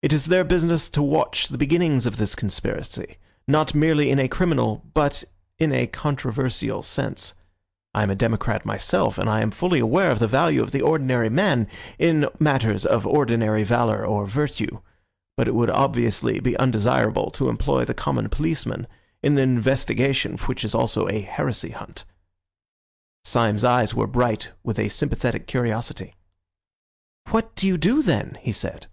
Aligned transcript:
It 0.00 0.12
is 0.12 0.26
their 0.26 0.44
business 0.44 0.88
to 0.90 1.02
watch 1.02 1.48
the 1.48 1.58
beginnings 1.58 2.06
of 2.06 2.18
this 2.18 2.36
conspiracy, 2.36 3.16
not 3.48 3.74
merely 3.74 4.10
in 4.12 4.20
a 4.20 4.28
criminal 4.28 4.84
but 4.94 5.24
in 5.58 5.72
a 5.72 5.88
controversial 5.88 6.84
sense. 6.84 7.34
I 7.94 8.04
am 8.04 8.10
a 8.10 8.14
democrat 8.14 8.64
myself, 8.64 9.18
and 9.18 9.28
I 9.28 9.40
am 9.40 9.50
fully 9.50 9.80
aware 9.80 10.12
of 10.12 10.20
the 10.20 10.28
value 10.28 10.62
of 10.62 10.70
the 10.70 10.82
ordinary 10.82 11.28
man 11.28 11.66
in 11.98 12.28
matters 12.38 12.86
of 12.86 13.08
ordinary 13.08 13.64
valour 13.64 14.06
or 14.06 14.24
virtue. 14.24 14.82
But 15.36 15.48
it 15.48 15.54
would 15.56 15.68
obviously 15.68 16.38
be 16.38 16.56
undesirable 16.58 17.32
to 17.32 17.48
employ 17.48 17.84
the 17.84 17.92
common 17.92 18.28
policeman 18.28 18.86
in 19.20 19.36
an 19.36 19.56
investigation 19.56 20.36
which 20.38 20.64
is 20.64 20.76
also 20.76 21.08
a 21.08 21.22
heresy 21.22 21.70
hunt." 21.70 22.04
Syme's 23.24 23.64
eyes 23.64 23.96
were 23.96 24.06
bright 24.06 24.50
with 24.62 24.78
a 24.78 24.90
sympathetic 24.90 25.48
curiosity. 25.48 26.14
"What 27.30 27.52
do 27.56 27.66
you 27.66 27.76
do, 27.76 28.00
then?" 28.00 28.38
he 28.40 28.52
said. 28.52 28.86